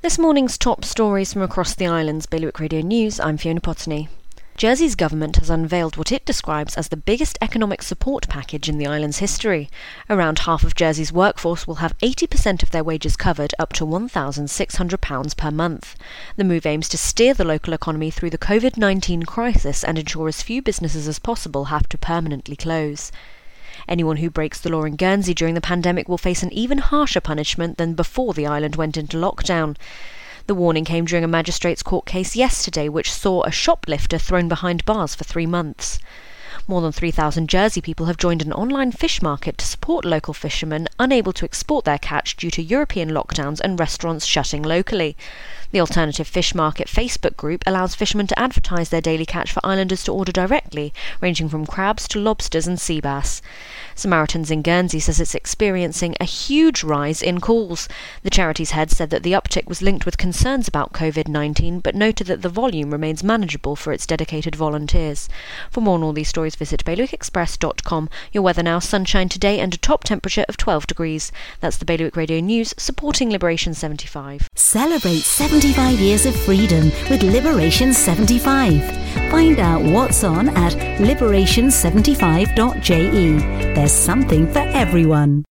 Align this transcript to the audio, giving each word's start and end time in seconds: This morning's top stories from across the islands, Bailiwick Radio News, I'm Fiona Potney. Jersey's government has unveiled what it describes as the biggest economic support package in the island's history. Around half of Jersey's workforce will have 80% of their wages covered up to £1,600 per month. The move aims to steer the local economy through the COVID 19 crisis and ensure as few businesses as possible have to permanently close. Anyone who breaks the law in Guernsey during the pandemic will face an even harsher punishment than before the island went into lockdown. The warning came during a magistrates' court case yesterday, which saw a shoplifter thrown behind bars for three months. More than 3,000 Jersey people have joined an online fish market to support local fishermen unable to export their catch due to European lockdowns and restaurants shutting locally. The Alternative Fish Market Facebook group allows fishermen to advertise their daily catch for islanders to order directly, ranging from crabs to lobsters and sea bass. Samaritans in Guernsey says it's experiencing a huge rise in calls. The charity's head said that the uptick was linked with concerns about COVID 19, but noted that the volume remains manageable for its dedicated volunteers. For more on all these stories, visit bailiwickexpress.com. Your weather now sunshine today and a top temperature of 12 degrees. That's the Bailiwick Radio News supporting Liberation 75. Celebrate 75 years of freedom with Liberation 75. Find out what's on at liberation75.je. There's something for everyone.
This 0.00 0.16
morning's 0.16 0.56
top 0.56 0.84
stories 0.84 1.32
from 1.32 1.42
across 1.42 1.74
the 1.74 1.88
islands, 1.88 2.26
Bailiwick 2.26 2.60
Radio 2.60 2.82
News, 2.82 3.18
I'm 3.18 3.36
Fiona 3.36 3.60
Potney. 3.60 4.08
Jersey's 4.56 4.94
government 4.94 5.38
has 5.38 5.50
unveiled 5.50 5.96
what 5.96 6.12
it 6.12 6.24
describes 6.24 6.76
as 6.76 6.86
the 6.86 6.96
biggest 6.96 7.36
economic 7.40 7.82
support 7.82 8.28
package 8.28 8.68
in 8.68 8.78
the 8.78 8.86
island's 8.86 9.18
history. 9.18 9.68
Around 10.08 10.38
half 10.38 10.62
of 10.62 10.76
Jersey's 10.76 11.12
workforce 11.12 11.66
will 11.66 11.82
have 11.82 11.98
80% 11.98 12.62
of 12.62 12.70
their 12.70 12.84
wages 12.84 13.16
covered 13.16 13.56
up 13.58 13.72
to 13.72 13.84
£1,600 13.84 15.36
per 15.36 15.50
month. 15.50 15.96
The 16.36 16.44
move 16.44 16.64
aims 16.64 16.88
to 16.90 16.96
steer 16.96 17.34
the 17.34 17.44
local 17.44 17.72
economy 17.72 18.12
through 18.12 18.30
the 18.30 18.38
COVID 18.38 18.76
19 18.76 19.24
crisis 19.24 19.82
and 19.82 19.98
ensure 19.98 20.28
as 20.28 20.42
few 20.42 20.62
businesses 20.62 21.08
as 21.08 21.18
possible 21.18 21.64
have 21.64 21.88
to 21.88 21.98
permanently 21.98 22.54
close. 22.54 23.10
Anyone 23.86 24.16
who 24.16 24.30
breaks 24.30 24.58
the 24.58 24.70
law 24.70 24.84
in 24.84 24.96
Guernsey 24.96 25.34
during 25.34 25.54
the 25.54 25.60
pandemic 25.60 26.08
will 26.08 26.18
face 26.18 26.42
an 26.42 26.52
even 26.52 26.78
harsher 26.78 27.20
punishment 27.20 27.78
than 27.78 27.94
before 27.94 28.34
the 28.34 28.46
island 28.46 28.76
went 28.76 28.96
into 28.96 29.16
lockdown. 29.16 29.76
The 30.46 30.54
warning 30.54 30.84
came 30.84 31.04
during 31.04 31.24
a 31.24 31.28
magistrates' 31.28 31.82
court 31.82 32.06
case 32.06 32.34
yesterday, 32.34 32.88
which 32.88 33.12
saw 33.12 33.42
a 33.42 33.50
shoplifter 33.50 34.18
thrown 34.18 34.48
behind 34.48 34.84
bars 34.84 35.14
for 35.14 35.24
three 35.24 35.46
months. 35.46 35.98
More 36.70 36.82
than 36.82 36.92
3,000 36.92 37.48
Jersey 37.48 37.80
people 37.80 38.04
have 38.06 38.18
joined 38.18 38.42
an 38.42 38.52
online 38.52 38.92
fish 38.92 39.22
market 39.22 39.56
to 39.56 39.64
support 39.64 40.04
local 40.04 40.34
fishermen 40.34 40.86
unable 40.98 41.32
to 41.32 41.46
export 41.46 41.86
their 41.86 41.96
catch 41.96 42.36
due 42.36 42.50
to 42.50 42.62
European 42.62 43.08
lockdowns 43.08 43.58
and 43.58 43.80
restaurants 43.80 44.26
shutting 44.26 44.62
locally. 44.62 45.16
The 45.70 45.80
Alternative 45.80 46.28
Fish 46.28 46.54
Market 46.54 46.86
Facebook 46.86 47.38
group 47.38 47.64
allows 47.66 47.94
fishermen 47.94 48.26
to 48.26 48.38
advertise 48.38 48.90
their 48.90 49.00
daily 49.00 49.24
catch 49.24 49.50
for 49.50 49.64
islanders 49.64 50.04
to 50.04 50.12
order 50.12 50.30
directly, 50.30 50.92
ranging 51.22 51.48
from 51.48 51.64
crabs 51.64 52.06
to 52.08 52.20
lobsters 52.20 52.66
and 52.66 52.78
sea 52.78 53.00
bass. 53.00 53.40
Samaritans 53.98 54.50
in 54.50 54.62
Guernsey 54.62 55.00
says 55.00 55.18
it's 55.18 55.34
experiencing 55.34 56.14
a 56.20 56.24
huge 56.24 56.84
rise 56.84 57.20
in 57.20 57.40
calls. 57.40 57.88
The 58.22 58.30
charity's 58.30 58.70
head 58.70 58.90
said 58.90 59.10
that 59.10 59.22
the 59.24 59.32
uptick 59.32 59.66
was 59.66 59.82
linked 59.82 60.06
with 60.06 60.18
concerns 60.18 60.68
about 60.68 60.92
COVID 60.92 61.26
19, 61.26 61.80
but 61.80 61.94
noted 61.94 62.28
that 62.28 62.42
the 62.42 62.48
volume 62.48 62.90
remains 62.90 63.24
manageable 63.24 63.74
for 63.74 63.92
its 63.92 64.06
dedicated 64.06 64.54
volunteers. 64.54 65.28
For 65.70 65.80
more 65.80 65.96
on 65.96 66.02
all 66.02 66.12
these 66.12 66.28
stories, 66.28 66.54
visit 66.54 66.84
bailiwickexpress.com. 66.84 68.08
Your 68.32 68.42
weather 68.42 68.62
now 68.62 68.78
sunshine 68.78 69.28
today 69.28 69.58
and 69.58 69.74
a 69.74 69.78
top 69.78 70.04
temperature 70.04 70.44
of 70.48 70.56
12 70.56 70.86
degrees. 70.86 71.32
That's 71.60 71.76
the 71.76 71.84
Bailiwick 71.84 72.16
Radio 72.16 72.40
News 72.40 72.74
supporting 72.78 73.30
Liberation 73.30 73.74
75. 73.74 74.48
Celebrate 74.54 75.22
75 75.22 75.98
years 75.98 76.24
of 76.24 76.36
freedom 76.36 76.92
with 77.10 77.22
Liberation 77.22 77.92
75. 77.92 79.07
Find 79.30 79.58
out 79.58 79.82
what's 79.82 80.22
on 80.24 80.48
at 80.50 80.72
liberation75.je. 81.00 83.74
There's 83.74 83.92
something 83.92 84.46
for 84.52 84.60
everyone. 84.60 85.44